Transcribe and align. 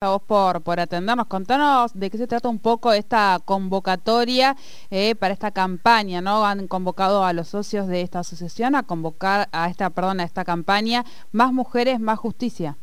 a 0.00 0.10
vos 0.10 0.22
por, 0.22 0.62
por 0.62 0.78
atendernos. 0.78 1.26
Contanos 1.26 1.92
de 1.92 2.08
qué 2.08 2.18
se 2.18 2.28
trata 2.28 2.48
un 2.48 2.60
poco 2.60 2.92
esta 2.92 3.40
convocatoria 3.44 4.54
eh, 4.90 5.16
para 5.16 5.34
esta 5.34 5.50
campaña, 5.50 6.20
¿no? 6.20 6.46
Han 6.46 6.68
convocado 6.68 7.24
a 7.24 7.32
los 7.32 7.48
socios 7.48 7.88
de 7.88 8.02
esta 8.02 8.20
asociación 8.20 8.76
a 8.76 8.84
convocar 8.84 9.48
a 9.50 9.68
esta, 9.68 9.90
perdón, 9.90 10.20
a 10.20 10.22
esta 10.22 10.44
campaña 10.44 11.04
Más 11.32 11.52
Mujeres, 11.52 11.98
Más 11.98 12.16
Justicia. 12.16 12.76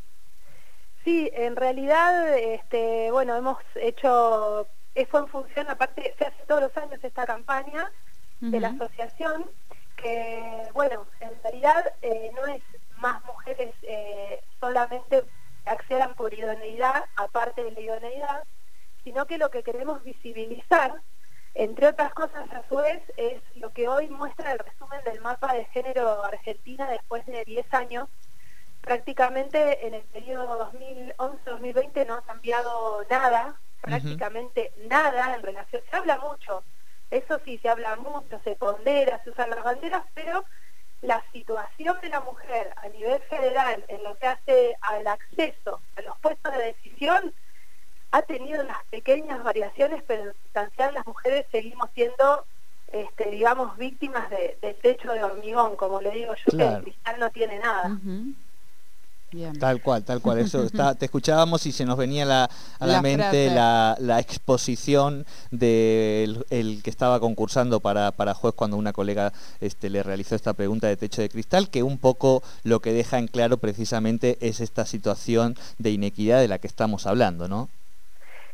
Sí, 1.06 1.32
en 1.34 1.56
realidad, 1.56 2.38
este, 2.38 3.10
bueno, 3.12 3.34
hemos 3.38 3.60
hecho, 3.76 4.68
fue 5.10 5.22
en 5.22 5.28
función, 5.28 5.70
aparte, 5.70 6.14
se 6.18 6.26
hace 6.26 6.44
todos 6.46 6.64
los 6.64 6.76
años 6.76 7.02
esta 7.02 7.26
campaña 7.26 7.90
de 8.42 8.60
la 8.60 8.70
asociación, 8.70 9.46
que, 9.96 10.68
bueno, 10.74 11.06
en 11.22 11.32
realidad 11.44 11.94
eh, 12.02 12.32
no 12.36 12.46
es 12.48 12.62
más 12.98 13.24
mujeres 13.24 13.74
eh, 13.84 14.42
solamente 14.60 15.24
accedan 15.66 16.14
por 16.16 16.34
idoneidad, 16.34 17.06
aparte 17.16 17.64
de 17.64 17.72
la 17.72 17.80
idoneidad, 17.80 18.44
sino 19.04 19.26
que 19.26 19.38
lo 19.38 19.50
que 19.50 19.64
queremos 19.64 20.04
visibilizar, 20.04 20.94
entre 21.54 21.88
otras 21.88 22.14
cosas 22.14 22.52
a 22.52 22.68
su 22.68 22.76
vez, 22.78 23.02
es 23.18 23.42
lo 23.56 23.72
que 23.72 23.88
hoy 23.88 24.08
muestra 24.10 24.52
el 24.52 24.60
resumen 24.60 25.02
del 25.06 25.22
mapa 25.22 25.54
de 25.54 25.66
género 25.66 26.24
Argentina 26.24 26.90
después 26.90 27.26
de 27.26 27.44
10 27.46 27.74
años. 27.74 28.10
Prácticamente 28.82 29.88
en 29.88 29.94
el 29.94 30.04
periodo 30.04 30.72
2011-2020 30.72 32.06
no 32.08 32.16
ha 32.16 32.22
cambiado 32.22 33.04
nada, 33.10 33.60
prácticamente 33.82 34.74
nada 34.88 35.36
en 35.36 35.44
relación, 35.44 35.82
se 35.90 35.96
habla 35.96 36.18
mucho, 36.18 36.64
eso 37.12 37.40
sí, 37.46 37.58
se 37.60 37.70
habla 37.70 37.96
mucho, 37.96 38.40
se 38.44 38.56
pondera, 38.56 39.24
se 39.24 39.30
usan 39.30 39.52
las 39.52 39.64
banderas, 39.64 40.04
pero 40.14 40.44
la 41.06 41.24
situación 41.32 41.98
de 42.02 42.10
la 42.10 42.22
mujer 42.22 42.74
a 42.78 42.90
nivel 42.90 43.22
federal 43.24 43.84
en 43.88 44.04
lo 44.04 44.18
que 44.18 44.28
hace 44.28 44.78
al 44.82 45.08
acceso 45.08 45.82
a 45.96 46.02
los 46.02 46.18
puestos 46.20 46.52
de 46.56 46.64
decisión 46.66 47.34
ha 48.12 48.22
tenido 48.22 48.64
unas 48.64 48.84
pequeñas 48.86 49.44
variaciones, 49.44 50.02
pero 50.08 50.24
en 50.24 50.34
sustancial 50.44 50.94
las 50.94 51.06
mujeres 51.06 51.46
seguimos 51.52 51.90
siendo, 51.94 52.46
este, 52.88 53.30
digamos, 53.30 53.76
víctimas 53.78 54.30
de, 54.30 54.58
del 54.62 54.76
techo 54.76 55.12
de 55.12 55.24
hormigón, 55.24 55.76
como 55.76 56.00
le 56.02 56.12
digo 56.12 56.34
yo, 56.34 56.58
que 56.58 56.66
el 56.66 56.84
cristal 56.84 57.20
no 57.20 57.30
tiene 57.32 57.60
nada. 57.60 57.98
Tal 59.60 59.82
cual, 59.82 60.04
tal 60.04 60.22
cual. 60.22 60.40
Eso 60.40 60.64
está, 60.64 60.96
te 61.00 61.06
escuchábamos 61.06 61.66
y 61.66 61.72
se 61.72 61.86
nos 61.86 61.98
venía 61.98 62.26
la, 62.26 62.50
a 62.80 62.88
la, 62.88 63.02
mente 63.02 63.50
la, 63.50 64.20
exposición 64.20 65.26
del 65.52 66.46
el 66.50 66.82
que 66.84 66.90
estaba 66.90 67.20
concursando 67.20 67.80
para, 67.80 68.12
para 68.12 68.34
juez 68.34 68.54
cuando 68.56 68.78
una 68.78 68.94
colega 68.94 69.34
este, 69.60 69.90
le 69.90 70.04
realizó 70.04 70.36
esta 70.36 70.54
pregunta 70.54 70.88
de 70.88 70.98
techo 70.98 71.22
de 71.22 71.30
cristal, 71.30 71.70
que 71.70 71.84
un 71.84 71.98
poco 71.98 72.44
lo 72.64 72.80
que 72.80 72.94
deja 72.94 73.18
en 73.18 73.28
claro 73.28 73.58
precisamente 73.58 74.38
es 74.42 74.60
esta 74.60 74.86
situación 74.86 75.56
de 75.78 75.92
inequidad 75.92 76.40
de 76.40 76.48
la 76.48 76.60
que 76.60 76.68
estamos 76.68 77.06
hablando, 77.06 77.48
¿no? 77.48 77.70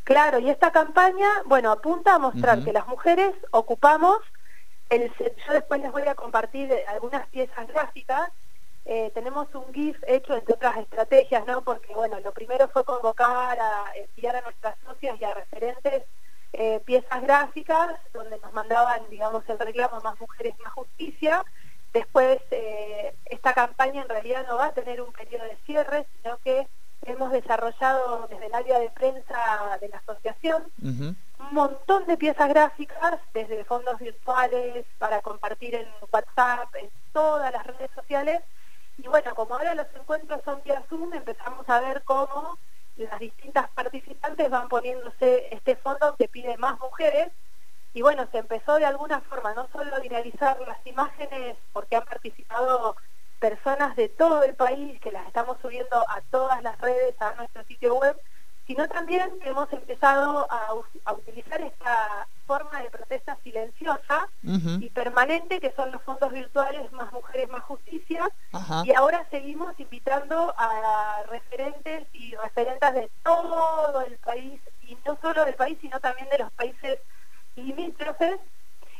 Claro, 0.03 0.39
y 0.39 0.49
esta 0.49 0.71
campaña, 0.71 1.27
bueno, 1.45 1.71
apunta 1.71 2.15
a 2.15 2.19
mostrar 2.19 2.63
que 2.63 2.73
las 2.73 2.87
mujeres 2.87 3.33
ocupamos, 3.51 4.17
el, 4.89 5.11
yo 5.19 5.53
después 5.53 5.79
les 5.81 5.91
voy 5.91 6.01
a 6.03 6.15
compartir 6.15 6.73
algunas 6.87 7.27
piezas 7.27 7.67
gráficas 7.67 8.29
eh, 8.85 9.11
tenemos 9.13 9.47
un 9.53 9.73
GIF 9.73 9.97
hecho 10.07 10.35
entre 10.35 10.55
otras 10.55 10.77
estrategias, 10.77 11.45
¿no? 11.45 11.61
Porque, 11.61 11.93
bueno, 11.93 12.19
lo 12.19 12.31
primero 12.31 12.67
fue 12.69 12.83
convocar 12.83 13.59
a 13.59 13.85
enviar 13.95 14.35
a 14.35 14.41
nuestras 14.41 14.75
socias 14.85 15.19
y 15.19 15.23
a 15.23 15.33
referentes 15.33 16.03
eh, 16.53 16.81
piezas 16.85 17.21
gráficas 17.21 17.95
donde 18.13 18.39
nos 18.39 18.51
mandaban, 18.53 19.01
digamos, 19.09 19.47
el 19.47 19.59
reclamo 19.59 20.01
Más 20.01 20.19
Mujeres, 20.19 20.55
Más 20.63 20.73
Justicia. 20.73 21.43
Después, 21.93 22.39
eh, 22.51 23.15
esta 23.25 23.53
campaña 23.53 24.01
en 24.01 24.09
realidad 24.09 24.45
no 24.47 24.57
va 24.57 24.67
a 24.67 24.73
tener 24.73 25.01
un 25.01 25.11
periodo 25.11 25.43
de 25.43 25.57
cierre, 25.65 26.07
sino 26.21 26.37
que 26.37 26.67
hemos 27.03 27.31
desarrollado 27.31 28.27
desde 28.29 28.45
el 28.45 28.53
área 28.53 28.79
de 28.79 28.89
prensa 28.91 29.77
de 29.79 29.89
la 29.89 29.97
asociación 29.97 30.63
un 31.49 31.55
montón 31.55 32.05
de 32.05 32.17
piezas 32.17 32.49
gráficas, 32.49 33.19
desde 33.33 33.63
fondos 33.65 33.99
virtuales 33.99 34.85
para 34.99 35.21
compartir 35.21 35.75
en 35.75 35.87
WhatsApp, 36.11 36.73
en 36.75 36.89
todas 37.11 37.51
las 37.51 37.65
redes 37.65 37.89
sociales, 37.95 38.41
y 39.03 39.07
bueno, 39.07 39.33
como 39.33 39.55
ahora 39.55 39.73
los 39.73 39.87
encuentros 39.95 40.41
son 40.45 40.61
vía 40.63 40.83
Zoom, 40.87 41.13
empezamos 41.13 41.67
a 41.67 41.79
ver 41.79 42.03
cómo 42.03 42.59
las 42.97 43.19
distintas 43.19 43.69
participantes 43.71 44.49
van 44.49 44.69
poniéndose 44.69 45.47
este 45.53 45.75
fondo 45.75 46.15
que 46.17 46.27
pide 46.27 46.55
más 46.57 46.79
mujeres. 46.79 47.31
Y 47.93 48.03
bueno, 48.03 48.27
se 48.31 48.37
empezó 48.37 48.75
de 48.75 48.85
alguna 48.85 49.21
forma 49.21 49.53
no 49.53 49.67
solo 49.71 49.95
a 49.95 49.99
viralizar 49.99 50.59
las 50.67 50.85
imágenes, 50.85 51.57
porque 51.73 51.95
han 51.95 52.05
participado 52.05 52.95
personas 53.39 53.95
de 53.95 54.07
todo 54.07 54.43
el 54.43 54.55
país, 54.55 54.99
que 55.01 55.11
las 55.11 55.25
estamos 55.25 55.57
subiendo 55.61 55.97
a 56.07 56.21
todas 56.29 56.61
las 56.61 56.79
redes, 56.79 57.15
a 57.19 57.33
nuestro 57.33 57.63
sitio 57.63 57.95
web, 57.95 58.15
sino 58.71 58.87
también 58.87 59.29
hemos 59.43 59.71
empezado 59.73 60.47
a, 60.49 60.73
utilizar 61.13 61.61
esta 61.61 62.25
forma 62.47 62.81
de 62.81 62.89
protesta 62.89 63.37
silenciosa 63.43 64.29
y 64.43 64.89
permanente, 64.91 65.59
que 65.59 65.73
son 65.73 65.91
los 65.91 66.01
fondos 66.03 66.31
virtuales 66.31 66.89
Más 66.93 67.11
Mujeres, 67.11 67.49
Más 67.49 67.63
Justicia, 67.63 68.29
y 68.85 68.93
ahora 68.93 69.27
seguimos 69.29 69.77
invitando 69.77 70.53
a 70.57 71.23
referentes 71.29 72.07
y 72.13 72.33
referentes 72.35 72.93
de 72.93 73.11
todo 73.23 74.01
el 74.07 74.17
país, 74.19 74.61
y 74.83 74.97
no 75.05 75.17
solo 75.21 75.43
del 75.43 75.55
país, 75.55 75.77
sino 75.81 75.99
también 75.99 76.29
de 76.29 76.37
los 76.37 76.51
países 76.53 76.99
limítrofes. 77.57 78.39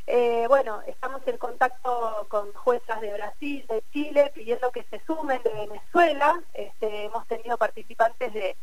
Eh, 0.06 0.44
bueno, 0.48 0.82
estamos 0.86 1.22
en 1.26 1.38
contacto 1.38 2.26
con 2.28 2.52
juezas 2.52 3.00
de 3.00 3.14
Brasil, 3.14 3.64
de 3.68 3.82
Chile, 3.90 4.32
pidiendo 4.34 4.70
que 4.70 4.82
se 4.90 5.00
sumen 5.06 5.40
de 5.42 5.50
Venezuela. 5.54 6.42
Este, 6.52 7.04
hemos 7.04 7.26
tenido 7.26 7.56
participantes 7.56 8.34
de 8.34 8.56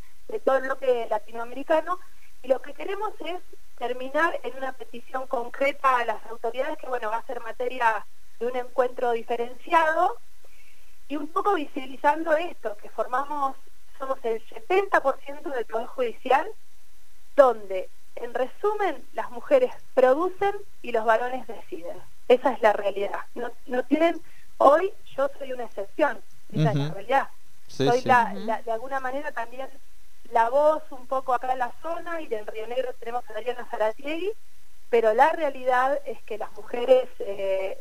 todo 0.50 0.58
el 0.58 0.64
bloque 0.64 1.06
latinoamericano 1.12 2.00
y 2.42 2.48
lo 2.48 2.60
que 2.60 2.74
queremos 2.74 3.14
es 3.20 3.40
terminar 3.78 4.40
en 4.42 4.58
una 4.58 4.74
petición 4.74 5.28
concreta 5.28 5.98
a 5.98 6.06
las 6.06 6.26
autoridades 6.26 6.76
que 6.80 6.88
bueno 6.88 7.12
va 7.12 7.18
a 7.18 7.26
ser 7.28 7.40
materia 7.42 8.04
de 8.40 8.48
un 8.48 8.56
encuentro 8.56 9.12
diferenciado 9.12 10.18
y 11.08 11.18
un 11.18 11.28
poco 11.28 11.54
visibilizando 11.54 12.36
esto, 12.36 12.76
que 12.78 12.90
formamos, 12.90 13.58
somos 14.00 14.18
el 14.24 14.44
70% 14.48 15.54
del 15.54 15.66
Poder 15.66 15.86
Judicial, 15.86 16.48
donde 17.36 17.88
en 18.16 18.34
resumen 18.34 19.08
las 19.14 19.30
mujeres 19.30 19.72
producen 19.94 20.56
y 20.82 20.92
los 20.92 21.06
varones 21.06 21.46
deciden. 21.46 22.02
Esa 22.28 22.54
es 22.54 22.62
la 22.64 22.74
realidad. 22.74 23.20
No, 23.36 23.52
no 23.68 23.84
tienen, 23.84 24.20
hoy 24.58 24.92
yo 25.16 25.30
soy 25.38 25.54
una 25.54 25.66
excepción, 25.66 26.20
esa 26.52 26.72
es 26.72 26.76
la 26.76 26.90
realidad. 26.90 27.30
soy 27.68 28.02
La, 28.02 28.34
de 28.66 28.72
alguna 28.72 29.00
manera 29.00 29.32
también 29.32 29.70
la 30.32 30.50
voz 30.50 30.84
un 30.92 31.08
poco 31.08 31.34
acá 31.34 31.52
en 31.54 31.60
la 31.60 31.72
zona 31.82 32.22
y 32.22 32.28
del 32.28 32.46
Río 32.46 32.68
Negro 32.68 32.94
tenemos 33.00 33.24
a 33.30 33.34
Dariana 33.34 33.68
Zaratiegui, 33.70 34.32
pero 34.90 35.14
la 35.14 35.32
realidad 35.32 36.00
es 36.06 36.22
que 36.24 36.38
las 36.38 36.52
mujeres 36.54 37.10
eh, 37.20 37.80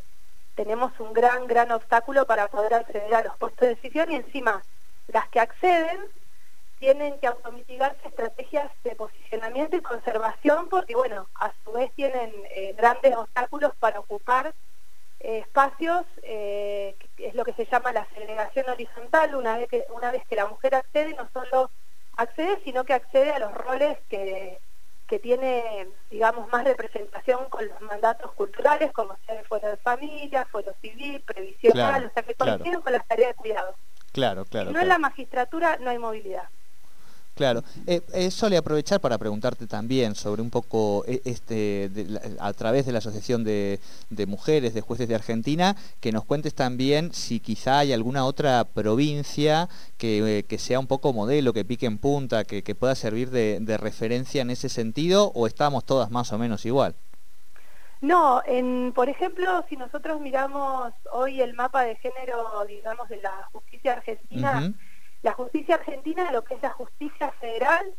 tenemos 0.55 0.91
un 0.99 1.13
gran, 1.13 1.47
gran 1.47 1.71
obstáculo 1.71 2.25
para 2.25 2.47
poder 2.47 2.73
acceder 2.73 3.13
a 3.13 3.23
los 3.23 3.37
puestos 3.37 3.61
de 3.61 3.75
decisión 3.75 4.11
y 4.11 4.15
encima 4.15 4.63
las 5.07 5.27
que 5.29 5.39
acceden 5.39 5.99
tienen 6.79 7.19
que 7.19 7.27
automitigarse 7.27 8.07
estrategias 8.07 8.71
de 8.83 8.95
posicionamiento 8.95 9.75
y 9.75 9.81
conservación 9.81 10.69
porque, 10.69 10.95
bueno, 10.95 11.27
a 11.35 11.51
su 11.63 11.71
vez 11.73 11.91
tienen 11.93 12.31
eh, 12.55 12.73
grandes 12.77 13.15
obstáculos 13.15 13.73
para 13.79 13.99
ocupar 13.99 14.53
eh, 15.19 15.39
espacios, 15.39 16.05
es 16.23 17.35
lo 17.35 17.43
que 17.43 17.53
se 17.53 17.65
llama 17.65 17.91
la 17.91 18.07
segregación 18.13 18.69
horizontal, 18.69 19.35
una 19.35 19.57
vez 19.57 19.67
que, 19.67 19.85
una 19.89 20.11
vez 20.11 20.25
que 20.27 20.37
la 20.37 20.47
mujer 20.47 20.75
accede 20.75 21.13
no 21.15 21.27
solo 21.33 21.69
accede, 22.21 22.59
sino 22.63 22.83
que 22.83 22.93
accede 22.93 23.31
a 23.31 23.39
los 23.39 23.53
roles 23.53 23.97
que, 24.09 24.59
que 25.07 25.19
tiene, 25.19 25.87
digamos, 26.09 26.49
más 26.49 26.63
representación 26.63 27.49
con 27.49 27.67
los 27.67 27.81
mandatos 27.81 28.31
culturales, 28.33 28.91
como 28.91 29.17
sea 29.25 29.39
el 29.39 29.45
fuero 29.45 29.69
de 29.69 29.77
familia, 29.77 30.45
fuero 30.45 30.73
civil, 30.81 31.21
previsional, 31.21 32.05
o 32.05 32.13
sea, 32.13 32.23
que 32.23 32.35
coinciden 32.35 32.81
con 32.81 32.93
las 32.93 33.07
tareas 33.07 33.29
de 33.29 33.35
cuidado. 33.35 33.75
Claro, 34.11 34.45
claro. 34.45 34.71
no 34.71 34.79
en 34.79 34.87
la 34.87 34.97
magistratura 34.97 35.77
no 35.77 35.89
hay 35.89 35.97
movilidad. 35.97 36.49
Claro, 37.39 37.63
eh, 37.87 38.01
eso 38.11 38.49
le 38.49 38.57
aprovechar 38.57 38.99
para 38.99 39.17
preguntarte 39.17 39.65
también 39.65 40.13
sobre 40.13 40.41
un 40.41 40.49
poco 40.49 41.05
eh, 41.07 41.21
este, 41.23 41.89
a 42.37 42.51
través 42.51 42.85
de 42.85 42.91
la 42.91 42.97
Asociación 42.97 43.45
de, 43.45 43.79
Mujeres, 44.27 44.73
de 44.73 44.81
Jueces 44.81 45.07
de 45.07 45.15
Argentina, 45.15 45.77
que 46.01 46.11
nos 46.11 46.25
cuentes 46.25 46.53
también 46.53 47.13
si 47.13 47.39
quizá 47.39 47.79
hay 47.79 47.93
alguna 47.93 48.25
otra 48.25 48.65
provincia 48.65 49.69
que, 49.97 50.43
eh, 50.49 50.57
sea 50.57 50.81
un 50.81 50.87
poco 50.87 51.13
modelo, 51.13 51.53
que 51.53 51.63
pique 51.63 51.85
en 51.85 51.97
punta, 51.97 52.43
que, 52.43 52.75
pueda 52.75 52.93
servir 52.93 53.29
de, 53.29 53.77
referencia 53.77 54.41
en 54.41 54.49
ese 54.49 54.67
sentido, 54.67 55.31
o 55.33 55.47
estamos 55.47 55.85
todas 55.85 56.11
más 56.11 56.33
o 56.33 56.37
menos 56.37 56.65
igual. 56.65 56.93
No, 58.01 58.41
en, 58.45 58.91
por 58.93 59.07
ejemplo, 59.07 59.63
si 59.69 59.77
nosotros 59.77 60.19
miramos 60.19 60.91
hoy 61.13 61.39
el 61.39 61.53
mapa 61.53 61.83
de 61.83 61.95
género, 61.95 62.65
digamos, 62.67 63.07
de 63.07 63.21
la 63.21 63.47
justicia 63.53 63.93
argentina, 63.93 64.73
la 65.21 65.33
justicia 65.33 65.75
argentina, 65.75 66.31
lo 66.31 66.43
que 66.43 66.55
es 66.55 66.61
la 66.61 66.71
justicia 66.71 67.31
federal, 67.33 67.93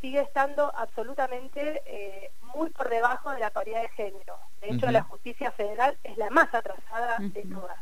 sigue 0.00 0.20
estando 0.20 0.72
absolutamente 0.76 1.82
eh, 1.86 2.30
muy 2.54 2.70
por 2.70 2.88
debajo 2.88 3.30
de 3.30 3.40
la 3.40 3.50
paridad 3.50 3.82
de 3.82 3.88
género. 3.90 4.38
De 4.60 4.70
hecho, 4.70 4.90
la 4.90 5.02
justicia 5.02 5.50
federal 5.52 5.96
es 6.04 6.16
la 6.16 6.30
más 6.30 6.52
atrasada 6.54 7.16
de 7.18 7.42
todas. 7.42 7.78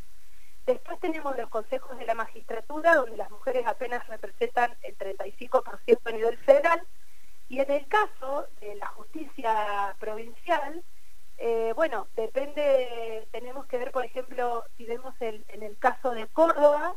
Después 0.67 0.99
tenemos 1.01 1.37
los 1.37 1.49
consejos 1.49 1.97
de 1.99 2.07
la 2.07 2.15
magistratura, 2.15 2.97
donde 2.97 3.17
las 3.17 3.31
mujeres 3.31 3.67
apenas 3.67 4.07
representan 4.09 4.75
el 4.83 4.97
35% 4.99 5.99
a 6.05 6.11
nivel 6.11 6.37
federal. 6.39 6.83
Y 7.49 7.61
en 7.61 7.71
el 7.71 7.87
caso 7.87 8.47
de 8.61 8.75
la 8.77 8.87
justicia 8.89 9.95
provincial, 10.01 10.83
eh, 11.39 11.73
bueno, 11.77 12.09
depende, 12.17 13.29
tenemos 13.31 13.67
que 13.67 13.79
ver, 13.79 13.93
por 13.93 14.05
ejemplo, 14.05 14.65
si 14.77 14.85
vemos 14.85 15.15
en 15.21 15.63
el 15.63 15.77
caso 15.79 16.13
de 16.13 16.27
Córdoba, 16.29 16.97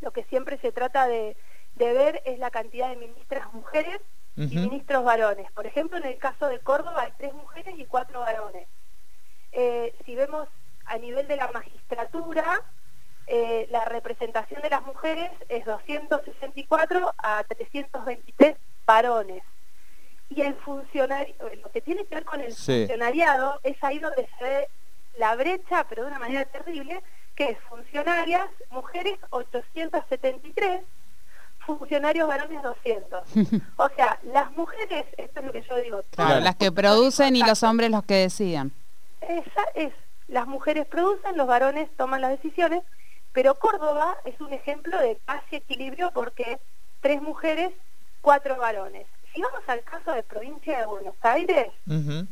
lo 0.00 0.12
que 0.12 0.24
siempre 0.24 0.58
se 0.58 0.72
trata 0.72 1.06
de, 1.06 1.36
ver 1.76 2.20
es 2.26 2.38
la 2.38 2.50
cantidad 2.50 2.90
de 2.90 2.96
ministras 2.96 3.52
mujeres 3.54 4.00
y 4.36 4.56
ministros 4.56 5.04
varones. 5.04 5.50
Por 5.52 5.66
ejemplo, 5.66 5.98
en 5.98 6.04
el 6.04 6.18
caso 6.18 6.46
de 6.46 6.58
Córdoba 6.60 7.02
hay 7.02 7.12
tres 7.18 7.32
mujeres 7.32 7.74
y 7.78 7.84
cuatro 7.86 8.20
varones. 8.20 8.68
Eh, 9.52 9.94
si 10.04 10.14
vemos 10.14 10.48
a 10.84 10.98
nivel 10.98 11.26
de 11.26 11.36
la 11.36 11.50
magistratura, 11.52 12.62
eh, 13.26 13.66
la 13.70 13.84
representación 13.84 14.60
de 14.60 14.70
las 14.70 14.84
mujeres 14.84 15.30
es 15.48 15.64
264 15.64 17.14
a 17.16 17.44
323 17.44 18.56
varones. 18.86 19.42
Y 20.28 20.42
el 20.42 20.54
funcionario, 20.56 21.34
lo 21.62 21.70
que 21.70 21.80
tiene 21.80 22.04
que 22.06 22.14
ver 22.14 22.24
con 22.24 22.40
el 22.40 22.52
funcionariado 22.52 23.60
es 23.62 23.82
ahí 23.82 23.98
donde 23.98 24.28
se 24.38 24.44
ve 24.44 24.68
la 25.16 25.34
brecha, 25.34 25.86
pero 25.88 26.02
de 26.02 26.08
una 26.08 26.18
manera 26.18 26.44
terrible, 26.44 27.02
que 27.40 27.52
es 27.52 27.58
funcionarias, 27.70 28.46
mujeres 28.70 29.18
873, 29.30 30.82
funcionarios 31.64 32.28
varones 32.28 32.62
200. 32.62 33.22
O 33.78 33.88
sea, 33.96 34.18
las 34.24 34.52
mujeres, 34.52 35.06
esto 35.16 35.40
es 35.40 35.46
lo 35.46 35.52
que 35.52 35.62
yo 35.62 35.76
digo. 35.76 36.02
Claro, 36.10 36.40
las 36.40 36.56
que 36.56 36.70
producen 36.70 37.36
y 37.36 37.42
los 37.42 37.62
hombres 37.62 37.90
los 37.90 38.04
que 38.04 38.16
deciden. 38.16 38.72
Esa 39.22 39.64
es, 39.74 39.94
las 40.28 40.46
mujeres 40.46 40.86
producen, 40.86 41.38
los 41.38 41.46
varones 41.46 41.88
toman 41.96 42.20
las 42.20 42.32
decisiones, 42.32 42.82
pero 43.32 43.54
Córdoba 43.54 44.18
es 44.26 44.38
un 44.42 44.52
ejemplo 44.52 44.98
de 44.98 45.18
casi 45.24 45.56
equilibrio 45.56 46.10
porque 46.12 46.58
tres 47.00 47.22
mujeres, 47.22 47.70
cuatro 48.20 48.58
varones. 48.58 49.06
Si 49.32 49.40
vamos 49.40 49.62
al 49.66 49.82
caso 49.84 50.12
de 50.12 50.22
provincia 50.24 50.78
de 50.78 50.84
Buenos 50.84 51.14
Aires, 51.22 51.68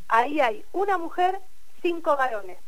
ahí 0.08 0.38
hay 0.40 0.66
una 0.72 0.98
mujer, 0.98 1.40
cinco 1.80 2.14
varones. 2.14 2.58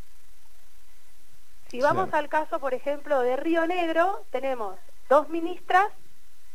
Si 1.70 1.80
vamos 1.80 2.12
al 2.12 2.28
caso, 2.28 2.58
por 2.58 2.74
ejemplo, 2.74 3.20
de 3.20 3.36
Río 3.36 3.64
Negro, 3.64 4.24
tenemos 4.32 4.76
dos 5.08 5.28
ministras, 5.28 5.86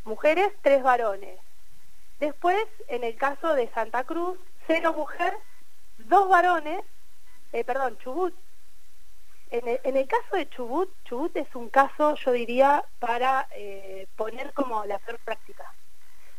mujeres, 0.04 0.52
tres 0.62 0.84
varones. 0.84 1.40
Después, 2.20 2.62
en 2.90 3.06
el 3.06 3.16
caso 3.16 3.54
de 3.54 3.70
Santa 3.70 4.04
Cruz, 4.04 4.38
cero 4.68 4.94
mujer, 4.94 5.34
dos 6.00 6.28
varones, 6.28 6.84
eh, 7.54 7.64
perdón, 7.64 7.98
Chubut. 8.00 8.34
En 9.52 9.96
el, 9.96 10.08
caso 10.08 10.36
de 10.36 10.50
Chubut, 10.50 10.92
Chubut 11.06 11.34
es 11.38 11.48
un 11.56 11.70
caso, 11.70 12.16
yo 12.16 12.32
diría, 12.34 12.84
para 13.00 13.48
eh, 13.52 14.08
poner 14.18 14.52
como 14.52 14.84
la 14.84 15.00
peor 15.00 15.20
práctica. 15.20 15.72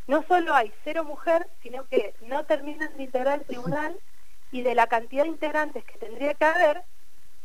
No 0.07 0.23
solo 0.25 0.55
hay 0.55 0.71
cero 0.85 1.03
mujer, 1.03 1.49
sino 1.63 1.87
que 1.87 2.15
no 2.21 2.45
terminan 2.45 2.95
de 2.99 3.05
integrar 3.05 3.39
el 3.39 3.47
tribunal 3.47 3.99
y 4.53 4.61
de 4.61 4.75
la 4.75 4.87
cantidad 4.87 5.23
de 5.23 5.31
integrantes 5.31 5.83
que 5.85 5.99
tendría 5.99 6.35
que 6.35 6.45
haber, 6.45 6.83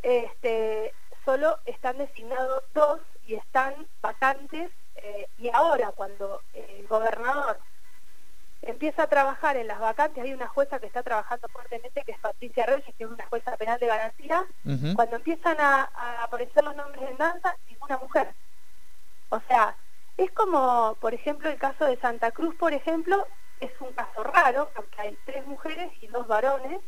este, 0.04 0.94
solo 1.26 1.60
están 1.66 1.98
designados 1.98 2.64
dos 2.74 3.00
y 3.28 3.36
están 3.36 3.88
vacantes 4.02 4.72
eh, 4.96 5.28
y 5.38 5.50
ahora 5.50 5.92
cuando 5.92 6.42
el 6.54 6.88
gobernador 6.88 7.58
empieza 8.62 9.04
a 9.04 9.08
trabajar 9.08 9.58
en 9.58 9.68
las 9.68 9.80
vacantes, 9.80 10.24
hay 10.24 10.34
una 10.34 10.48
jueza 10.48 10.80
que 10.80 10.86
está 10.86 11.02
trabajando 11.02 11.48
fuertemente, 11.50 12.04
que 12.04 12.12
es 12.12 12.20
Patricia 12.20 12.66
Reyes, 12.66 12.94
que 12.96 13.04
es 13.04 13.10
una 13.10 13.26
jueza 13.28 13.58
penal 13.58 13.80
de 13.80 13.88
garantía, 13.88 14.46
cuando 14.96 15.16
empiezan 15.16 15.58
a, 15.60 15.90
aparecer 16.24 16.64
los 16.64 16.76
nombres 16.76 17.10
en 17.10 17.18
danza, 17.18 17.56
ninguna 17.70 17.98
mujer. 17.98 18.34
O 19.30 19.40
sea, 19.48 19.76
es 20.18 20.32
como, 20.32 20.96
por 21.00 21.14
ejemplo, 21.14 21.50
el 21.50 21.58
caso 21.58 21.86
de 21.86 21.98
Santa 21.98 22.32
Cruz, 22.32 22.56
por 22.56 22.74
ejemplo, 22.74 23.26
es 23.60 23.72
un 23.80 23.92
caso 23.94 24.24
raro, 24.24 24.70
porque 24.76 25.02
hay 25.02 25.18
tres 25.26 25.46
mujeres 25.48 25.92
y 26.02 26.08
dos 26.08 26.28
varones, 26.28 26.82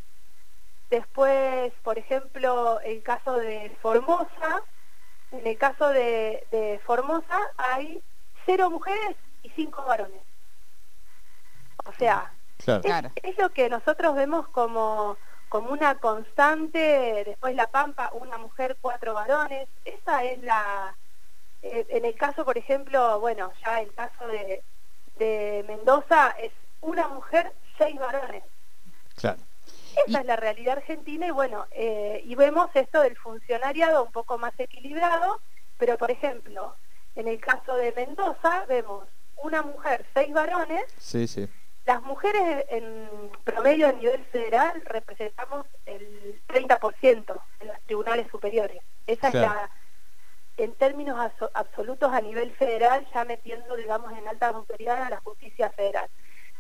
Después, 0.94 1.74
por 1.81 1.98
ejemplo, 1.98 2.80
el 2.81 3.01
caso 3.01 3.34
de 3.38 3.75
Formosa, 3.81 4.62
en 5.31 5.48
el 5.48 5.57
caso 5.57 5.90
de, 5.90 6.80
Formosa 6.86 7.40
hay 7.57 8.00
cero 8.45 8.69
mujeres 8.69 9.16
y 9.42 9.50
cinco 9.56 9.84
varones. 9.86 10.22
O 11.86 11.94
sea, 11.94 12.31
es, 12.60 13.38
lo 13.40 13.50
que 13.50 13.69
nosotros 13.69 14.13
vemos 14.13 14.48
como, 14.50 15.18
como 15.50 15.72
una 15.72 15.95
constante, 15.95 17.24
después 17.25 17.56
La 17.56 17.72
Pampa, 17.72 18.12
una 18.13 18.38
mujer, 18.38 18.78
cuatro 18.80 19.16
varones, 19.16 19.68
esa 19.86 20.24
es 20.24 20.44
la... 20.44 20.96
Eh, 21.63 21.88
en 21.89 22.06
el 22.06 22.13
caso, 22.13 22.46
por 22.46 22.60
ejemplo, 22.60 23.19
bueno, 23.19 23.51
ya 23.66 23.81
el 23.81 23.92
caso 23.96 24.28
de, 24.28 24.62
de 25.18 25.66
Mendoza 25.68 26.36
es 26.39 26.51
una 26.81 27.07
mujer, 27.07 27.51
seis 27.80 28.00
varones. 28.00 28.44
Claro. 29.16 29.39
Esa 30.07 30.19
es 30.19 30.25
la 30.25 30.36
realidad 30.36 30.78
argentina 30.78 31.28
y 31.28 31.31
bueno, 31.31 31.68
eh, 31.72 32.22
y 32.25 32.36
vemos 32.36 32.69
esto 32.74 33.01
del 33.01 33.16
funcionariado 33.18 34.04
un 34.04 34.12
poco 34.12 34.38
más 34.38 34.54
equilibrado, 34.57 35.40
pero 35.78 35.98
por 35.98 36.12
ejemplo, 36.12 36.75
en 37.16 37.28
el 37.28 37.40
caso 37.40 37.75
de 37.75 37.94
Mendoza 37.94 38.66
vemos 38.68 39.07
una 39.38 39.62
mujer, 39.62 40.06
seis 40.13 40.34
varones. 40.34 40.84
Sí, 40.98 41.28
sí. 41.28 41.48
Las 41.86 42.01
mujeres 42.01 42.66
en 42.69 43.30
promedio 43.44 43.90
a 43.90 43.92
nivel 43.92 44.24
federal 44.25 44.81
representamos 44.86 45.66
el 45.86 46.42
30% 46.48 47.42
en 47.60 47.68
los 47.68 47.81
tribunales 47.81 48.28
superiores. 48.31 48.81
Esa 49.06 49.28
es 49.28 49.34
la, 49.34 49.69
en 50.56 50.74
términos 50.75 51.19
absolutos 51.54 52.13
a 52.13 52.22
nivel 52.22 52.51
federal, 52.51 53.06
ya 53.13 53.25
metiendo, 53.25 53.75
digamos, 53.75 54.18
en 54.18 54.28
alta 54.28 54.48
autoridad 54.48 55.04
a 55.04 55.10
la 55.10 55.19
justicia 55.19 55.69
federal 55.72 56.10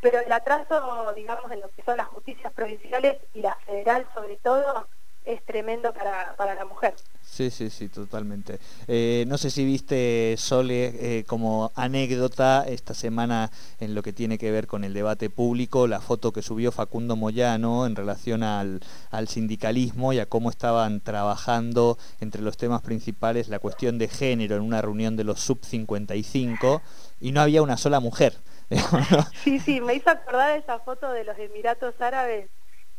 pero 0.03 0.19
el 0.19 0.31
atraso, 0.31 1.13
digamos, 1.15 1.49
en 1.49 1.61
lo 1.61 1.69
que 1.69 1.81
son 1.81 1.95
las 1.95 2.07
justicias 2.07 2.51
provinciales 2.51 3.17
y 3.33 3.41
la 3.41 3.57
federal 3.65 4.05
sobre 4.13 4.35
todo, 4.35 4.85
es 5.25 5.41
tremendo 5.45 5.93
para, 5.93 6.35
la 6.53 6.65
mujer. 6.65 6.93
Sí, 7.21 7.49
sí, 7.49 7.69
sí, 7.69 7.87
totalmente. 7.87 8.59
Eh, 8.89 9.23
no 9.29 9.37
sé 9.37 9.49
si 9.49 9.63
viste, 9.63 10.35
Sole, 10.37 11.19
eh, 11.19 11.23
como 11.23 11.71
anécdota 11.75 12.65
esta 12.67 12.93
semana 12.93 13.49
en 13.79 13.95
lo 13.95 14.03
que 14.03 14.11
tiene 14.11 14.37
que 14.37 14.51
ver 14.51 14.67
con 14.67 14.83
el 14.83 14.93
debate 14.93 15.29
público, 15.29 15.87
la 15.87 16.01
foto 16.01 16.33
que 16.33 16.41
subió 16.41 16.73
Facundo 16.73 17.15
Moyano 17.15 17.85
en 17.85 17.95
relación 17.95 18.43
al, 18.43 18.81
al 19.09 19.29
sindicalismo 19.29 20.11
y 20.11 20.19
a 20.19 20.25
cómo 20.25 20.49
estaban 20.49 20.99
trabajando 20.99 21.97
entre 22.19 22.41
los 22.41 22.57
temas 22.57 22.81
principales 22.81 23.47
la 23.47 23.59
cuestión 23.59 23.97
de 23.97 24.09
género 24.09 24.57
en 24.57 24.61
una 24.61 24.81
reunión 24.81 25.15
de 25.15 25.23
los 25.23 25.39
sub-55 25.39 26.81
y 27.21 27.31
no 27.31 27.39
había 27.39 27.61
una 27.61 27.77
sola 27.77 28.01
mujer. 28.01 28.33
sí, 29.43 29.59
sí, 29.59 29.81
me 29.81 29.95
hizo 29.95 30.09
acordar 30.09 30.57
esa 30.57 30.79
foto 30.79 31.11
de 31.11 31.23
los 31.23 31.37
Emiratos 31.37 31.99
Árabes, 31.99 32.49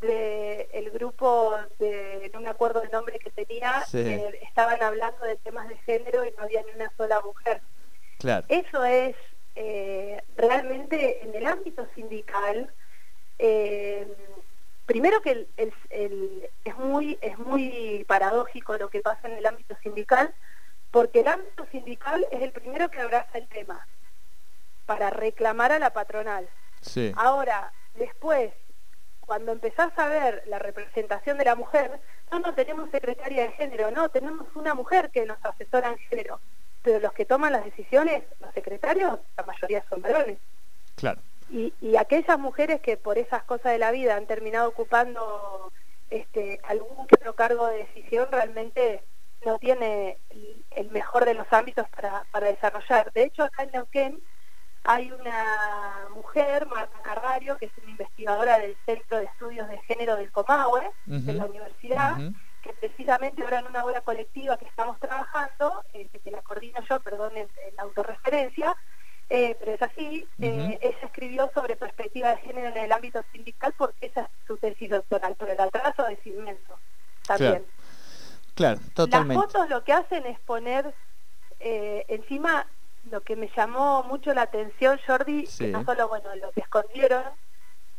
de 0.01 0.69
el 0.73 0.91
grupo, 0.91 1.57
de, 1.79 2.31
no 2.35 2.41
me 2.41 2.49
acuerdo 2.49 2.83
el 2.83 2.91
nombre 2.91 3.19
que 3.19 3.31
tenía, 3.31 3.85
estaban 4.43 4.83
hablando 4.83 5.25
de 5.25 5.37
temas 5.37 5.69
de 5.69 5.77
género 5.79 6.25
y 6.25 6.33
no 6.37 6.45
había 6.45 6.63
ni 6.63 6.73
una 6.73 6.93
sola 6.97 7.21
mujer. 7.21 7.61
Claro. 8.19 8.47
Eso 8.49 8.85
es 8.85 9.17
eh, 9.57 10.23
realmente 10.37 11.23
en 11.23 11.35
el 11.35 11.47
ámbito 11.47 11.87
sindical, 11.95 12.71
eh, 13.39 14.07
primero 14.87 15.21
que 15.23 15.47
es, 15.57 16.77
muy, 16.77 17.19
es 17.21 17.39
muy 17.39 18.05
paradójico 18.07 18.77
lo 18.77 18.91
que 18.91 19.01
pasa 19.01 19.29
en 19.29 19.39
el 19.39 19.47
ámbito 19.47 19.77
sindical, 19.83 20.35
porque 20.91 21.21
el 21.21 21.29
ámbito 21.29 21.67
sindical 21.73 22.27
es 22.31 22.43
el 22.43 22.53
primero 22.53 22.91
que 22.91 23.01
abraza 23.01 23.39
el 23.39 23.49
tema 23.49 23.87
para 24.87 25.11
reclamar 25.11 25.73
a 25.73 25.79
la 25.79 25.91
patronal. 25.91 26.49
Ahora, 27.17 27.73
después, 27.95 28.53
cuando 29.21 29.53
empezás 29.53 29.97
a 29.99 30.09
ver 30.09 30.43
la 30.47 30.59
representación 30.59 31.39
de 31.39 31.45
la 31.45 31.55
mujer, 31.55 32.01
no, 32.31 32.41
no 32.41 32.55
tenemos 32.55 32.91
secretaria 32.91 33.45
de 33.45 33.53
género, 33.53 33.91
no, 33.91 34.09
tenemos 34.09 34.47
una 34.55 34.75
mujer 34.75 35.11
que 35.11 35.25
nos 35.25 35.39
asesora 35.45 35.89
en 35.89 35.99
género, 35.99 36.41
pero 36.83 37.01
los 37.01 37.13
que 37.13 37.25
toman 37.25 37.53
las 37.53 37.65
decisiones, 37.65 38.25
los 38.41 38.53
secretarios, 38.53 39.19
la 39.37 39.45
mayoría 39.45 39.85
son 39.89 40.03
varones. 40.03 40.39
Claro. 40.97 41.21
Y, 41.51 41.73
y 41.81 41.97
aquellas 41.97 42.39
mujeres 42.39 42.81
que 42.81 42.97
por 42.97 43.19
esas 43.19 43.45
cosas 43.45 43.73
de 43.73 43.79
la 43.79 43.91
vida 43.91 44.17
han 44.17 44.27
terminado 44.27 44.69
ocupando 44.69 45.73
este, 46.11 46.61
algún 46.65 47.07
que 47.07 47.17
otro 47.17 47.35
cargo 47.35 47.67
de 47.67 47.79
decisión, 47.79 48.29
realmente 48.31 49.03
no 49.45 49.59
tiene 49.59 50.19
el 50.71 50.91
mejor 50.91 51.25
de 51.25 51.35
los 51.35 51.47
ámbitos 51.53 51.89
para, 51.91 52.25
para 52.31 52.47
desarrollar. 52.49 53.13
De 53.13 53.25
hecho, 53.25 53.43
acá 53.43 53.65
en 53.65 53.73
Neuquén, 53.73 54.23
hay 54.85 55.11
una 55.11 56.09
mujer, 56.15 56.67
Marta 56.67 56.99
Carrario, 57.03 57.57
que 57.57 57.67
es 57.67 57.73
una 57.83 57.91
investigadora 57.91 58.59
del 58.59 58.77
Centro 58.85 59.19
de 59.19 59.25
Estudios 59.25 59.69
de 59.69 59.79
Género 59.79 60.17
del 60.17 60.31
Comahue, 60.31 60.91
de 61.07 61.33
la 61.33 61.47
universidad, 61.47 62.17
que 62.63 62.73
precisamente 62.75 63.43
ahora 63.43 63.61
en 63.61 63.67
una 63.67 63.85
obra 63.85 64.03
colectiva 64.03 64.57
que 64.59 64.67
estamos 64.67 64.99
trabajando, 65.01 65.83
eh, 65.95 66.09
que 66.23 66.31
la 66.31 66.43
coordino 66.43 66.81
yo, 66.89 67.01
perdón, 67.01 67.37
en, 67.37 67.49
la 67.77 67.83
autorreferencia, 67.83 68.77
eh, 69.31 69.57
pero 69.59 69.73
es 69.73 69.83
así, 69.83 70.29
eh, 70.41 70.79
ella 70.83 70.99
escribió 71.03 71.51
sobre 71.55 71.77
perspectiva 71.77 72.31
de 72.31 72.37
género 72.39 72.69
en 72.69 72.77
el 72.77 72.93
ámbito 72.93 73.25
sindical 73.33 73.75
porque 73.77 74.07
esa 74.07 74.23
es 74.23 74.29
su 74.47 74.59
tesis 74.59 74.91
doctoral, 74.91 75.35
pero 75.39 75.53
el 75.53 75.61
atraso 75.61 76.07
es 76.09 76.27
inmenso 76.27 76.79
también. 77.27 77.65
Claro, 78.55 78.81
totalmente. 78.95 79.43
Las 79.43 79.53
fotos 79.53 79.69
lo 79.71 79.83
que 79.83 79.93
hacen 79.93 80.27
es 80.27 80.39
poner 80.41 80.95
eh, 81.61 82.05
encima 82.09 82.67
lo 83.11 83.23
que 83.23 83.37
me 83.37 83.51
llamó 83.57 84.03
mucho 84.05 84.33
la 84.35 84.43
atención, 84.43 84.99
Jordi, 85.07 85.45
que 85.59 85.69
no 85.69 85.85
solo 85.85 86.09
bueno 86.09 86.35
lo 86.37 86.53
que 86.53 86.61
escondieron, 86.61 87.25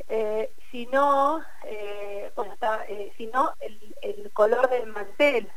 eh, 0.07 0.53
sino, 0.71 1.43
eh, 1.63 2.31
bueno, 2.35 2.53
está, 2.53 2.85
eh, 2.87 3.13
sino 3.17 3.53
el, 3.59 3.95
el, 4.01 4.31
color 4.31 4.69
del 4.69 4.87
mantel, 4.87 5.51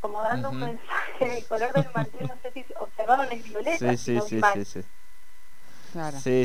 como 0.00 0.20
dando 0.22 0.50
un 0.50 0.60
mensaje, 0.60 1.38
el 1.38 1.46
color 1.46 1.72
del 1.72 1.90
mantel, 1.94 2.28
no 2.28 2.38
sé 2.42 2.52
si 2.52 2.66
observaron, 2.78 3.30
es 3.32 3.44
violeta. 3.44 3.96
Sí, 3.96 3.96
sí, 3.96 4.20
sí, 4.20 4.40
sí, 4.54 4.64
Sí, 4.64 4.88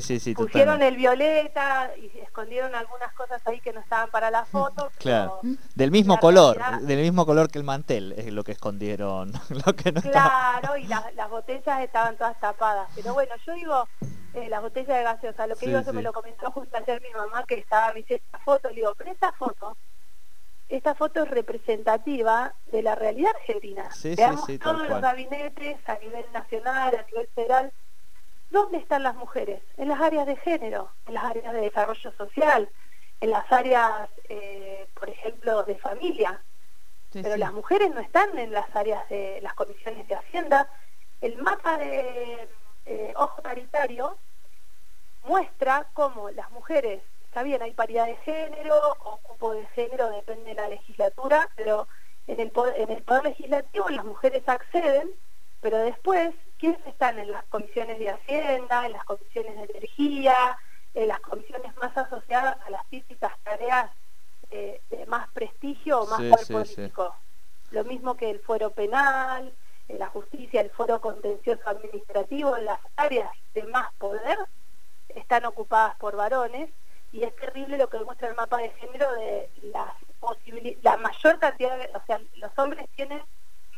sí, 0.01 0.19
sí. 0.19 0.33
Pusieron 0.33 0.81
el 0.81 0.95
violeta 0.95 1.91
y 1.97 2.17
escondieron 2.19 2.75
algunas 2.75 3.13
cosas 3.13 3.41
ahí 3.45 3.59
que 3.59 3.73
no 3.73 3.79
estaban 3.79 4.09
para 4.09 4.31
la 4.31 4.45
foto. 4.45 4.91
Claro. 4.97 5.39
Del 5.75 5.91
mismo 5.91 6.17
color, 6.19 6.59
del 6.81 7.01
mismo 7.01 7.25
color 7.25 7.49
que 7.49 7.59
el 7.59 7.63
mantel 7.63 8.13
es 8.13 8.31
lo 8.31 8.43
que 8.43 8.51
escondieron. 8.51 9.31
lo 9.65 9.75
que 9.75 9.91
no 9.91 10.01
claro, 10.01 10.77
y 10.77 10.87
las 10.87 11.29
botellas 11.29 11.81
estaban 11.81 12.15
todas 12.17 12.39
tapadas. 12.39 12.89
Pero 12.95 13.13
bueno, 13.13 13.33
yo 13.45 13.53
digo, 13.53 13.87
eh, 14.33 14.47
las 14.49 14.61
botellas 14.61 14.97
de 14.97 15.03
gaseosa, 15.03 15.47
lo 15.47 15.55
que 15.55 15.67
digo, 15.67 15.79
eso 15.79 15.93
me 15.93 16.01
lo 16.01 16.13
comentó 16.13 16.51
justo 16.51 16.77
ayer 16.77 17.01
mi 17.01 17.11
mamá 17.17 17.43
que 17.47 17.55
estaba, 17.55 17.93
me 17.93 18.05
esta 18.07 18.39
foto, 18.39 18.69
le 18.69 18.75
digo, 18.75 18.93
pero 18.97 19.11
esta 19.11 19.31
foto 19.33 19.75
esta 20.69 20.93
foto 20.93 21.23
es 21.23 21.29
representativa 21.29 22.53
de 22.71 22.83
la 22.83 22.93
realidad 22.95 23.31
argentina. 23.39 23.89
Veamos 24.03 24.45
todos 24.59 24.87
los 24.87 25.01
gabinetes 25.01 25.77
a 25.89 25.97
nivel 25.97 26.25
nacional, 26.31 26.95
a 26.95 27.03
nivel 27.07 27.27
federal, 27.33 27.73
¿Dónde 28.49 28.79
están 28.79 29.03
las 29.03 29.15
mujeres? 29.15 29.61
En 29.77 29.89
las 29.89 30.01
áreas 30.01 30.25
de 30.25 30.35
género, 30.37 30.91
en 31.07 31.13
las 31.13 31.23
áreas 31.23 31.53
de 31.53 31.61
desarrollo 31.61 32.11
social, 32.13 32.69
en 33.21 33.29
las 33.29 33.51
áreas, 33.51 34.09
eh, 34.27 34.87
por 34.97 35.09
ejemplo, 35.09 35.63
de 35.63 35.75
familia. 35.75 36.41
Pero 37.11 37.37
las 37.37 37.53
mujeres 37.53 37.89
no 37.93 38.01
están 38.01 38.37
en 38.37 38.51
las 38.51 38.75
áreas 38.75 39.07
de 39.09 39.39
las 39.41 39.53
comisiones 39.53 40.07
de 40.07 40.15
Hacienda. 40.15 40.69
El 41.21 41.37
mapa 41.41 41.77
de 41.77 42.47
eh, 42.85 43.13
ojo 43.15 43.41
paritario 43.41 44.17
muestra 45.23 45.87
cómo 45.93 46.29
las 46.31 46.49
mujeres, 46.51 47.01
está 47.25 47.43
bien, 47.43 47.61
hay 47.61 47.73
paridad 47.73 48.05
de 48.05 48.15
género, 48.17 48.75
o 48.99 49.17
cupo 49.17 49.53
de 49.53 49.65
género, 49.67 50.09
depende 50.09 50.51
de 50.51 50.53
la 50.55 50.69
legislatura, 50.69 51.49
pero 51.55 51.87
en 52.27 52.39
el, 52.39 52.51
en 52.77 52.91
el 52.91 53.03
poder 53.03 53.23
legislativo 53.23 53.89
las 53.89 54.05
mujeres 54.05 54.47
acceden, 54.47 55.11
pero 55.61 55.77
después 55.79 56.33
quiénes 56.59 56.85
están 56.85 57.17
en 57.17 57.31
las 57.31 57.43
comisiones 57.45 57.97
de 57.99 58.09
Hacienda, 58.09 58.85
en 58.85 58.91
las 58.91 59.03
comisiones 59.05 59.55
de 59.55 59.77
energía, 59.77 60.57
en 60.93 61.07
las 61.07 61.19
comisiones 61.21 61.75
más 61.77 61.95
asociadas 61.97 62.57
a 62.65 62.69
las 62.69 62.85
típicas 62.87 63.31
tareas 63.43 63.89
eh, 64.51 64.81
de 64.89 65.05
más 65.05 65.29
prestigio 65.29 66.01
o 66.01 66.07
más 66.07 66.19
poder 66.19 66.47
político. 66.47 67.15
Lo 67.71 67.83
mismo 67.85 68.15
que 68.15 68.29
el 68.29 68.39
fuero 68.39 68.71
penal, 68.71 69.53
la 69.87 70.07
justicia, 70.07 70.61
el 70.61 70.69
foro 70.71 70.99
contencioso 70.99 71.67
administrativo, 71.67 72.57
las 72.57 72.79
áreas 72.95 73.31
de 73.53 73.63
más 73.63 73.93
poder 73.93 74.37
están 75.09 75.45
ocupadas 75.45 75.95
por 75.97 76.15
varones 76.15 76.69
y 77.11 77.23
es 77.23 77.35
terrible 77.37 77.77
lo 77.77 77.89
que 77.89 77.97
demuestra 77.97 78.27
el 78.27 78.35
mapa 78.35 78.57
de 78.57 78.69
género 78.71 79.11
de 79.13 79.49
las 79.63 79.93
posibilidades, 80.19 80.83
la 80.83 80.97
mayor 80.97 81.39
cantidad 81.39 81.77
de, 81.77 81.89
o 81.95 82.05
sea, 82.05 82.21
los 82.35 82.51
hombres 82.57 82.87
tienen 82.95 83.21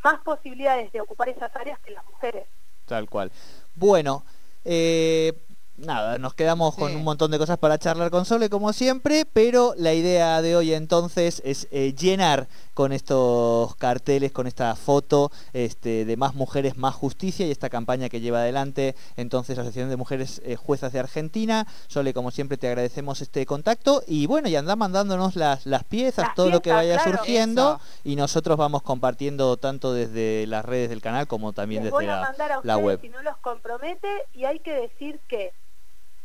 más 0.03 0.19
posibilidades 0.21 0.91
de 0.91 1.01
ocupar 1.01 1.29
esas 1.29 1.55
áreas 1.55 1.79
que 1.79 1.91
las 1.91 2.05
mujeres. 2.05 2.47
Tal 2.91 3.07
cual. 3.07 3.31
Bueno, 3.75 4.25
eh, 4.65 5.31
nada, 5.77 6.17
nos 6.17 6.33
quedamos 6.33 6.75
con 6.75 6.93
un 6.93 7.05
montón 7.05 7.31
de 7.31 7.37
cosas 7.37 7.57
para 7.57 7.77
charlar 7.77 8.11
con 8.11 8.25
Sole 8.25 8.49
como 8.49 8.73
siempre, 8.73 9.25
pero 9.31 9.73
la 9.77 9.93
idea 9.93 10.41
de 10.41 10.57
hoy 10.57 10.73
entonces 10.73 11.41
es 11.45 11.69
eh, 11.71 11.95
llenar 11.97 12.49
con 12.81 12.93
estos 12.93 13.75
carteles, 13.75 14.31
con 14.31 14.47
esta 14.47 14.75
foto 14.75 15.31
este, 15.53 16.03
de 16.03 16.17
más 16.17 16.33
mujeres, 16.33 16.77
más 16.77 16.95
justicia 16.95 17.45
y 17.45 17.51
esta 17.51 17.69
campaña 17.69 18.09
que 18.09 18.21
lleva 18.21 18.39
adelante 18.39 18.95
entonces 19.17 19.55
la 19.55 19.61
Asociación 19.61 19.91
de 19.91 19.97
Mujeres 19.97 20.41
eh, 20.43 20.55
Juezas 20.55 20.91
de 20.91 20.97
Argentina. 20.97 21.67
Sole, 21.85 22.11
como 22.11 22.31
siempre, 22.31 22.57
te 22.57 22.67
agradecemos 22.67 23.21
este 23.21 23.45
contacto 23.45 24.01
y 24.07 24.25
bueno, 24.25 24.49
y 24.49 24.55
anda 24.55 24.75
mandándonos 24.75 25.35
las, 25.35 25.67
las 25.67 25.83
piezas, 25.83 26.33
todo 26.33 26.49
lo 26.49 26.63
que 26.63 26.71
vaya 26.71 27.03
surgiendo 27.03 27.79
y 28.03 28.15
nosotros 28.15 28.57
vamos 28.57 28.81
compartiendo 28.81 29.57
tanto 29.57 29.93
desde 29.93 30.47
las 30.47 30.65
redes 30.65 30.89
del 30.89 31.03
canal 31.03 31.27
como 31.27 31.53
también 31.53 31.83
desde 31.83 32.03
la, 32.03 32.33
la 32.63 32.77
web. 32.77 32.99
Si 32.99 33.09
no 33.09 33.21
los 33.21 33.37
compromete 33.37 34.09
y 34.33 34.45
hay 34.45 34.57
que 34.57 34.73
decir 34.73 35.19
que 35.27 35.53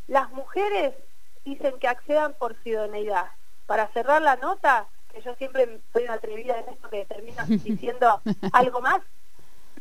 las 0.07 0.31
mujeres 0.33 0.95
dicen 1.45 1.79
que 1.79 1.89
accedan 1.89 2.33
por 2.33 2.57
ciudadanía. 2.63 3.31
Para 3.67 3.89
cerrar 3.89 4.23
la 4.23 4.37
nota, 4.37 4.87
que 5.17 5.23
yo 5.23 5.35
siempre 5.37 5.81
soy 5.93 6.07
atrevida 6.07 6.59
en 6.59 6.69
esto 6.69 6.89
que 6.91 7.05
termina 7.07 7.45
diciendo 7.49 8.21
algo 8.53 8.81
más, 8.81 9.01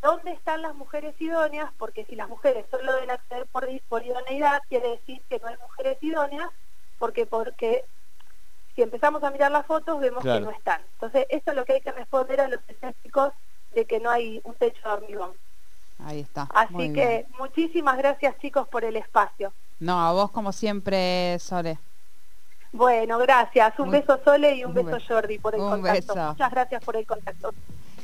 ¿dónde 0.01 0.31
están 0.31 0.61
las 0.61 0.75
mujeres 0.75 1.19
idóneas? 1.19 1.71
Porque 1.77 2.05
si 2.05 2.15
las 2.15 2.29
mujeres 2.29 2.65
solo 2.71 2.93
deben 2.93 3.11
acceder 3.11 3.45
por, 3.47 3.67
por 3.89 4.05
idoneidad, 4.05 4.61
quiere 4.69 4.89
decir 4.91 5.21
que 5.29 5.39
no 5.39 5.47
hay 5.47 5.57
mujeres 5.57 5.97
idóneas, 6.01 6.49
porque 6.97 7.25
porque 7.25 7.83
si 8.75 8.81
empezamos 8.81 9.23
a 9.23 9.31
mirar 9.31 9.51
las 9.51 9.65
fotos 9.65 9.99
vemos 9.99 10.23
que 10.23 10.39
no 10.39 10.51
están. 10.51 10.81
Entonces, 10.93 11.25
esto 11.29 11.51
es 11.51 11.57
lo 11.57 11.65
que 11.65 11.73
hay 11.73 11.81
que 11.81 11.91
responder 11.91 12.41
a 12.41 12.47
los 12.47 12.59
escépticos 12.67 13.33
de 13.73 13.85
que 13.85 13.99
no 13.99 14.09
hay 14.09 14.41
un 14.43 14.53
techo 14.55 14.81
de 14.83 14.93
hormigón. 14.93 15.31
Ahí 15.99 16.21
está. 16.21 16.47
Así 16.53 16.93
que 16.93 17.25
muchísimas 17.37 17.97
gracias 17.97 18.37
chicos 18.39 18.67
por 18.67 18.83
el 18.83 18.97
espacio. 18.97 19.53
No, 19.79 19.99
a 19.99 20.11
vos 20.13 20.31
como 20.31 20.51
siempre, 20.51 21.37
Sole. 21.39 21.77
Bueno, 22.75 23.17
gracias. 23.19 23.79
Un 23.79 23.89
beso 23.89 24.19
Sole 24.25 24.55
y 24.55 24.65
un, 24.65 24.73
beso 24.73 24.97
Jordi 25.07 25.39
por 25.39 25.55
el 25.55 25.61
contacto. 25.61 26.15
Muchas 26.15 26.51
gracias 26.51 26.83
por 26.83 26.97
el 26.97 27.05
contacto. 27.05 27.53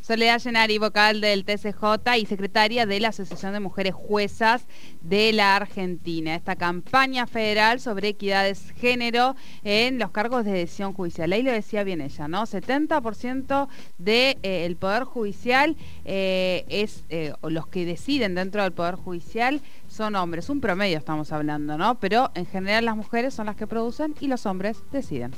Soledad 0.01 0.39
Llenari, 0.39 0.79
vocal 0.79 1.21
del 1.21 1.45
TCJ 1.45 2.17
y 2.17 2.25
secretaria 2.25 2.87
de 2.87 2.99
la 2.99 3.09
Asociación 3.09 3.53
de 3.53 3.59
Mujeres 3.59 3.93
Juezas 3.93 4.65
de 5.01 5.31
la 5.31 5.55
Argentina. 5.55 6.33
Esta 6.33 6.55
campaña 6.55 7.27
federal 7.27 7.79
sobre 7.79 8.07
equidad 8.07 8.43
de 8.45 8.55
género 8.55 9.35
en 9.63 9.99
los 9.99 10.09
cargos 10.09 10.43
de 10.43 10.53
decisión 10.53 10.93
judicial. 10.93 11.31
Ahí 11.31 11.43
lo 11.43 11.51
decía 11.51 11.83
bien 11.83 12.01
ella, 12.01 12.27
¿no? 12.27 12.47
70% 12.47 13.67
del 13.99 14.37
de, 14.37 14.37
eh, 14.41 14.75
Poder 14.79 15.03
Judicial 15.03 15.75
eh, 16.03 16.65
es, 16.67 17.03
eh, 17.09 17.33
los 17.43 17.67
que 17.67 17.85
deciden 17.85 18.33
dentro 18.33 18.63
del 18.63 18.71
Poder 18.71 18.95
Judicial 18.95 19.61
son 19.91 20.15
hombres. 20.15 20.49
Un 20.49 20.61
promedio 20.61 20.97
estamos 20.97 21.31
hablando, 21.31 21.77
¿no? 21.77 21.99
Pero 21.99 22.31
en 22.33 22.45
general 22.45 22.85
las 22.85 22.95
mujeres 22.95 23.33
son 23.33 23.45
las 23.45 23.55
que 23.55 23.67
producen 23.67 24.15
y 24.19 24.27
los 24.27 24.45
hombres 24.45 24.83
deciden. 24.91 25.35